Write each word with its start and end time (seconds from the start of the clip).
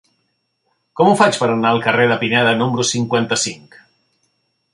Com 1.01 1.09
ho 1.11 1.17
faig 1.19 1.37
per 1.41 1.49
anar 1.49 1.73
al 1.73 1.81
carrer 1.83 2.07
de 2.13 2.17
Pineda 2.25 2.57
número 2.63 2.87
cinquanta-cinc? 2.93 3.79